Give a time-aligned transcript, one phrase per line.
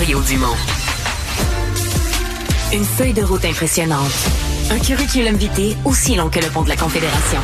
[0.00, 0.56] Mario Dumont.
[2.72, 4.10] Une feuille de route impressionnante.
[4.70, 7.38] Un curriculum vitae aussi long que le pont de la Confédération.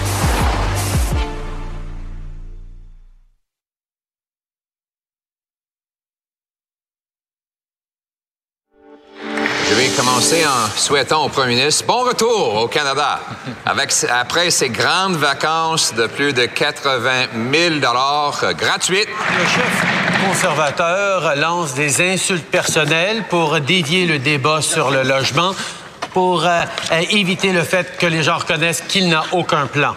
[9.69, 13.21] Je vais commencer en souhaitant au premier ministre bon retour au Canada.
[13.67, 19.09] Avec, après ces grandes vacances de plus de 80 000 euh, gratuites.
[19.39, 25.53] Le chef conservateur lance des insultes personnelles pour dévier le débat sur le logement,
[26.13, 26.63] pour euh,
[27.11, 29.95] éviter le fait que les gens reconnaissent qu'il n'a aucun plan.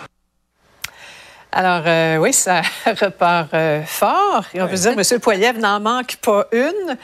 [1.52, 4.46] Alors, euh, oui, ça repart euh, fort.
[4.54, 5.20] Et on peut dire, M.
[5.20, 6.98] Poiliev n'en manque pas une.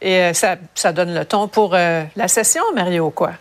[0.00, 3.32] Et euh, ça, ça donne le ton pour euh, la session, Mario, quoi.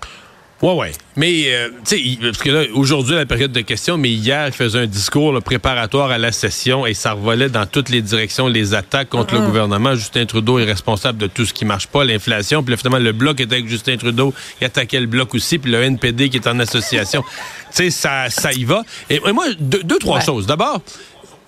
[0.61, 0.87] Oui, oui.
[1.15, 4.53] Mais, euh, tu sais, parce que là, aujourd'hui, la période de questions, mais hier, il
[4.53, 8.47] faisait un discours là, préparatoire à la session et ça revolait dans toutes les directions
[8.47, 9.93] les attaques contre le gouvernement.
[9.93, 12.63] Justin Trudeau est responsable de tout ce qui marche pas, l'inflation.
[12.63, 14.33] Puis là, finalement, le bloc était avec Justin Trudeau.
[14.59, 15.59] Il attaquait le bloc aussi.
[15.59, 17.21] Puis le NPD qui est en association.
[17.21, 17.27] tu
[17.71, 18.81] sais, ça, ça y va.
[19.11, 20.25] Et, et moi, deux, deux, trois Ouais.
[20.25, 20.47] choses.
[20.47, 20.81] D'abord,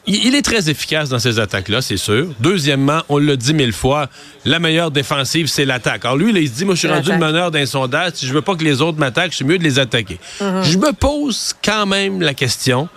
[0.08, 2.28] il est très efficace dans ces attaques-là, c'est sûr.
[2.39, 4.08] Deuxièmement, on l'a dit mille fois,
[4.45, 6.03] la meilleure défensive, c'est l'attaque.
[6.06, 8.14] Alors lui, là, il se dit, moi, je suis rendu le meneur d'un sondage.
[8.16, 10.17] Si je veux pas que les autres m'attaquent, c'est mieux de les attaquer.
[10.39, 12.89] Je me pose quand même la question.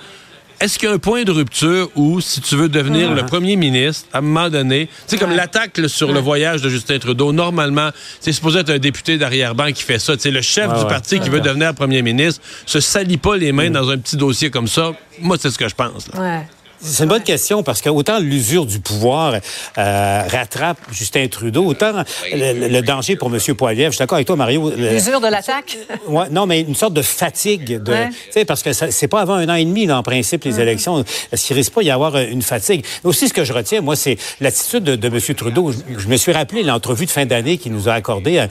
[0.60, 3.56] Est-ce qu'il y a un point de rupture où, si tu veux devenir le premier
[3.56, 7.32] ministre, à un moment donné, tu sais, comme l'attaque sur le voyage de Justin Trudeau,
[7.32, 10.14] normalement, c'est supposé être un député d'arrière-ban qui fait ça.
[10.14, 13.36] Tu sais, le chef Ouais, du parti qui veut devenir premier ministre se salit pas
[13.36, 14.92] les mains dans un petit dossier comme ça.
[15.20, 16.06] Moi, c'est ce que je pense.
[16.14, 16.44] là.
[16.84, 19.34] C'est une bonne question parce que autant l'usure du pouvoir
[19.78, 22.02] euh, rattrape Justin Trudeau, autant
[22.32, 23.38] le, le- danger pour M.
[23.54, 23.86] Poiliev.
[23.90, 24.70] Je suis d'accord avec toi, Mario.
[24.76, 25.78] L'usure de l'attaque?
[26.08, 27.80] Ouais, non, mais une sorte de fatigue.
[27.82, 28.44] De, Ouais.
[28.44, 31.04] Parce que c'est pas avant un an et demi, là, en principe, les élections.
[31.30, 32.84] Est-ce qu'il risque pas d'y avoir euh, une fatigue?
[33.04, 35.20] Mais aussi, ce que je retiens, moi, c'est l'attitude de, de M.
[35.36, 35.70] Trudeau.
[35.72, 38.46] Je, je me suis rappelé l'entrevue de fin d'année qu'il nous a accordée euh,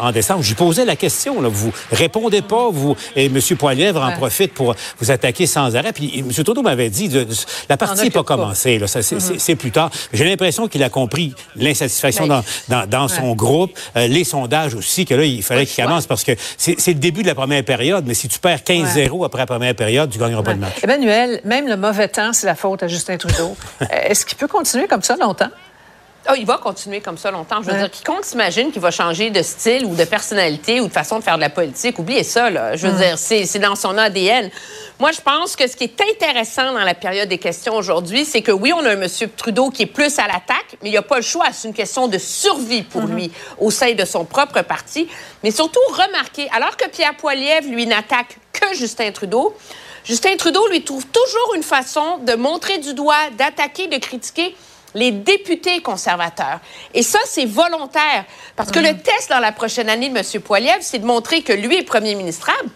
[0.00, 0.42] en décembre.
[0.42, 1.40] Je lui posais la question.
[1.40, 3.38] Là, vous répondez pas, vous et M.
[3.58, 5.92] Poilièvre en profite pour vous attaquer sans arrêt.
[5.92, 6.32] Puis M.
[6.32, 7.34] Trudeau m'avait dit, de- de-
[7.68, 8.36] la partie n'est pas pas.
[8.36, 8.78] commencée.
[8.78, 9.90] Là, ça, c'est, plus tard.
[10.12, 14.74] J'ai l'impression qu'il a compris l'insatisfaction Ben, dans, dans, dans son groupe, euh, les sondages
[14.74, 17.34] aussi, que là, il fallait qu'il commence parce que c'est, c'est le début de la
[17.34, 18.04] première période.
[18.06, 20.74] Mais si tu perds 15-0 après la première période, tu gagneras pas de match.
[20.82, 23.56] Emmanuel, même le mauvais temps, c'est la faute à Justin Trudeau.
[23.82, 25.50] Euh, Est-ce qu'il peut continuer comme ça longtemps?
[26.28, 27.62] Ah, il va continuer comme ça longtemps.
[27.62, 27.78] Je veux Ouais.
[27.78, 31.24] dire, quiconque s'imagine qu'il va changer de style ou de personnalité ou de façon de
[31.24, 32.74] faire de la politique, oubliez ça, là.
[32.76, 34.50] Je veux dire, c'est dans son ADN.
[34.98, 38.42] Moi, je pense que ce qui est intéressant dans la période des questions aujourd'hui, c'est
[38.42, 39.08] que oui, on a un M.
[39.36, 41.46] Trudeau qui est plus à l'attaque, mais il n'y a pas le choix.
[41.52, 45.06] C'est une question de survie pour lui au sein de son propre parti.
[45.44, 49.54] Mais surtout, remarquez, alors que Pierre Poilievre, lui, n'attaque que Justin Trudeau,
[50.04, 54.56] Justin Trudeau, lui, trouve toujours une façon de montrer du doigt, d'attaquer, de critiquer
[54.96, 56.58] les députés conservateurs.
[56.94, 58.24] Et ça, c'est volontaire.
[58.56, 60.42] Parce que le test dans la prochaine année de M.
[60.42, 62.70] Poiliev, c'est de montrer que lui est premier ministrable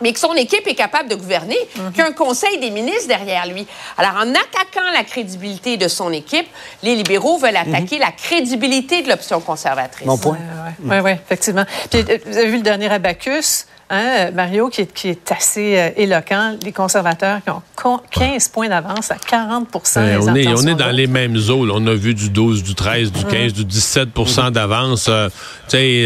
[0.00, 3.08] mais que son équipe est capable de gouverner, qu'il y a un conseil des ministres
[3.08, 3.66] derrière lui.
[3.96, 6.46] Alors, en attaquant la crédibilité de son équipe,
[6.84, 10.06] les libéraux veulent attaquer la crédibilité de l'option conservatrice.
[10.06, 10.38] Mon point.
[10.84, 11.64] Oui, oui, effectivement.
[11.90, 15.78] Puis, euh, vous avez vu le dernier Abacus, hein, Mario, qui est, qui est assez
[15.78, 16.56] euh, éloquent.
[16.62, 20.66] Les conservateurs qui ont con- 15 points d'avance à 40 Ben, des on, est, on
[20.66, 21.64] est dans les mêmes eaux.
[21.66, 21.74] là.
[21.76, 24.08] On a vu du 12, du 13, du 15, du 17
[24.52, 25.06] d'avance.
[25.08, 25.28] Euh,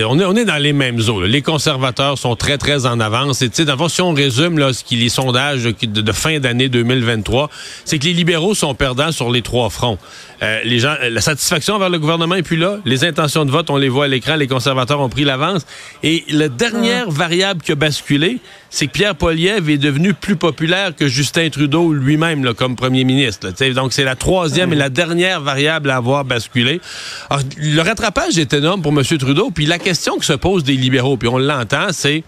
[0.09, 1.21] on, est, on est dans les mêmes eaux.
[1.21, 1.27] là.
[1.29, 3.43] Les conservateurs sont très, très en avance.
[3.43, 7.51] Et fond, si on résume là, ce qui, les sondages de, de fin d'année 2023,
[7.85, 9.99] c'est que les libéraux sont perdants sur les trois fronts.
[10.43, 12.79] Euh, les gens, la satisfaction envers le gouvernement est plus là.
[12.85, 14.35] Les intentions de vote, on les voit à l'écran.
[14.35, 15.65] Les conservateurs ont pris l'avance.
[16.03, 18.39] Et la dernière variable qui a basculé,
[18.71, 23.51] c'est que Pierre Poilievre est devenu plus populaire que Justin Trudeau lui-même comme premier ministre.
[23.73, 26.81] Donc, c'est la troisième et la dernière variable à avoir basculé.
[27.57, 29.03] Le rattrapage est énorme pour M.
[29.19, 29.51] Trudeau.
[29.51, 32.25] Puis la question que se posent des libéraux, puis on l'entend, c'est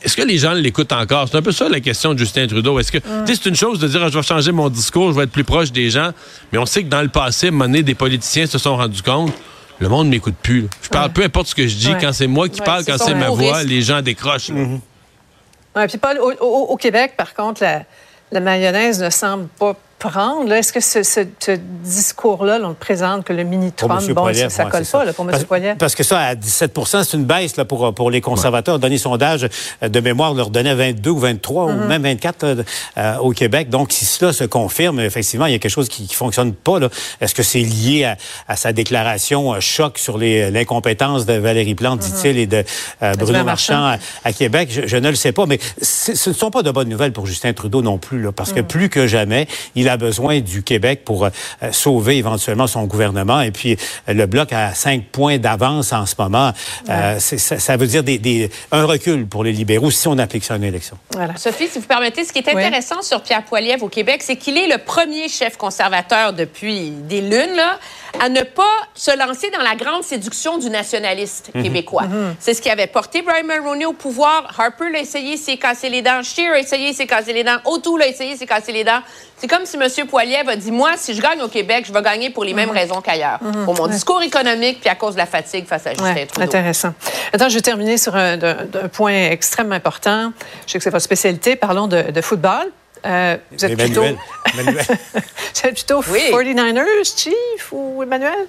[0.00, 1.28] est-ce que les gens l'écoutent encore?
[1.28, 2.78] C'est un peu ça la question de Justin Trudeau.
[2.78, 5.24] Est-ce que, c'est une chose de dire, Ah, je vais changer mon discours, je vais
[5.24, 6.12] être plus proche des gens,
[6.52, 9.32] mais on sait que dans le passé, à un des politiciens se sont rendus compte,
[9.80, 10.62] le monde m'écoute plus.
[10.62, 10.68] là.
[10.82, 11.98] Je parle peu importe ce que je dis, Ouais.
[12.00, 13.68] quand c'est moi qui Ouais, parle, quand c'est ma voix, risque.
[13.68, 14.50] les gens décrochent.
[14.50, 17.82] Ouais, puis Paul, au, au- au Québec, par contre, la,
[18.32, 20.48] la mayonnaise ne semble pas prendre.
[20.48, 20.58] là.
[20.58, 21.52] Est-ce que ce, ce- ce
[21.84, 25.24] discours-là, là, on le présente que le mini-Trump, bon, ça, ouais, colle pas là, pour
[25.24, 25.30] M.
[25.30, 25.44] Parce,
[25.78, 28.78] parce que ça, à 17% c'est une baisse là, pour, pour les conservateurs.
[28.78, 29.48] Dernier sondage
[29.82, 32.62] euh, de mémoire leur donnait 22 ou 23 ou même 24 euh,
[32.98, 33.68] euh, au Québec.
[33.70, 36.78] Donc, si cela se confirme, effectivement, il y a quelque chose qui ne fonctionne pas.
[36.78, 36.88] là.
[37.20, 38.16] Est-ce que c'est lié à,
[38.46, 42.64] à sa déclaration euh, choc sur les- l'incompétence de Valérie Plante, dit-il, et de
[43.02, 44.68] euh, Bruno Marchand à, à Québec?
[44.70, 47.26] Je, je ne le sais pas, mais ce ne sont pas de bonnes nouvelles pour
[47.26, 50.62] Justin Trudeau non plus, là, parce que plus que jamais, il il a besoin du
[50.62, 51.30] Québec pour euh,
[51.72, 53.40] sauver éventuellement son gouvernement.
[53.40, 53.76] Et puis,
[54.06, 56.52] le Bloc a cinq points d'avance en ce moment.
[56.88, 60.44] Euh, ça, ça, veut dire des, des, un recul pour les libéraux si on applique
[60.44, 60.98] ça à une élection.
[61.12, 61.36] Voilà.
[61.36, 64.58] Sophie, si vous permettez, ce qui est intéressant sur Pierre Poilievre au Québec, c'est qu'il
[64.58, 67.78] est le premier chef conservateur depuis des lunes là,
[68.20, 68.62] à ne pas
[68.94, 71.62] se lancer dans la grande séduction du nationaliste mhm.
[71.62, 72.04] québécois.
[72.04, 72.36] Mhm.
[72.40, 74.54] C'est ce qui avait porté Brian Mulroney au pouvoir.
[74.58, 76.22] Harper l'a essayé, s'est cassé les dents.
[76.22, 77.58] Scheer a essayé, s'est cassé les dents.
[77.64, 79.00] O'Toole l'a essayé, s'est cassé les dents.
[79.36, 80.06] C'est comme si M.
[80.08, 82.70] Poilievre a dit Moi, si je gagne au Québec, je vais gagner pour les mêmes
[82.70, 82.76] mhm.
[82.76, 83.38] raisons qu'ailleurs.
[83.64, 86.42] Pour mon discours économique puis à cause de la fatigue face à Justin Trudeau.
[86.42, 86.94] Intéressant.
[87.32, 88.38] Attends, je vais terminer sur un,
[88.92, 90.32] point extrêmement important.
[90.66, 91.56] Je sais que c'est votre spécialité.
[91.56, 92.72] Parlons de football.
[93.06, 94.02] Euh, vous êtes plutôt...
[94.54, 94.68] vous
[95.64, 98.46] êtes plutôt 49ers, Chief ou Emmanuel?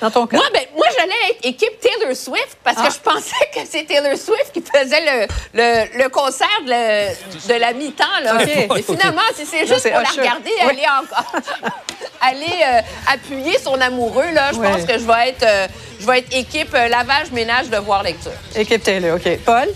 [0.00, 0.38] Dans ton cas?
[0.38, 2.90] Moi, ben, moi j'allais être équipe Taylor Swift parce que ah.
[2.90, 7.72] je pensais que c'est Taylor Swift qui faisait le, le, le concert de, de la
[7.74, 8.04] mi-temps.
[8.40, 8.66] Okay.
[8.74, 11.32] Mais finalement, si c'est juste pour la regarder, aller, encore,
[12.22, 12.80] aller euh,
[13.12, 15.44] appuyer son amoureux, là, je pense que je vais être...
[15.44, 15.66] Euh,
[16.00, 18.32] je vais être équipe euh, lavage, ménage, devoir, lecture.
[18.56, 19.38] Équipe Taylor, OK.
[19.44, 19.68] Paul?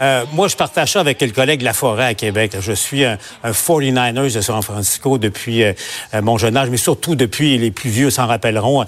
[0.00, 2.56] Euh, moi, je partage ça avec le collègue Laforêt à Québec.
[2.60, 5.72] Je suis un, 49ers de San Francisco depuis euh,
[6.22, 8.84] mon jeune âge, mais surtout depuis les plus vieux s'en rappelleront.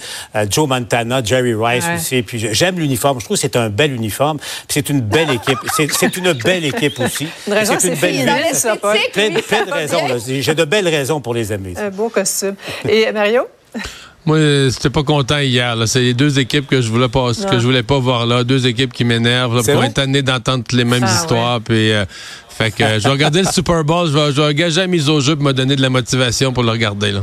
[0.51, 2.23] Joe Montana, Jerry Rice aussi.
[2.23, 3.21] Puis j'aime l'uniforme.
[3.21, 4.39] Je trouve que c'est un bel uniforme.
[4.69, 5.59] C'est une belle équipe.
[5.77, 7.29] C'est une belle équipe aussi.
[7.47, 8.43] Une raison, c'est une belle
[8.81, 8.99] Paul.
[9.13, 10.01] Plein, de raisons.
[10.27, 11.75] J'ai de belles raisons pour les aimer.
[11.77, 12.57] Un beau costume.
[12.89, 13.47] Et Mario?
[14.27, 14.39] Moi,
[14.71, 15.77] j'étais pas content hier.
[15.87, 18.43] C'est les deux équipes que je voulais pas, que je voulais pas voir là.
[18.43, 19.63] Deux équipes qui m'énervent.
[19.63, 21.61] Pour être tanné d'entendre les mêmes ah, histoires.
[21.61, 22.05] Puis, euh,
[22.49, 24.09] fait que je vais regarder le Super Bowl.
[24.09, 26.53] Je vais, je vais engager la mise au jeu pour me donner de la motivation
[26.53, 27.13] pour le regarder.
[27.13, 27.21] Là.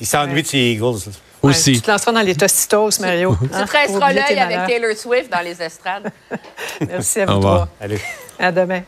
[0.00, 1.10] Il s'ennuie les Eagles.
[1.42, 1.72] Aussi.
[1.72, 3.36] tu te lanceras dans les Tostitos, Mario.
[3.42, 6.10] Tu te resteras l'œil avec Taylor Swift dans les estrades.
[6.88, 7.68] Merci à vous trois.
[7.80, 8.00] Allez.
[8.38, 8.82] À demain.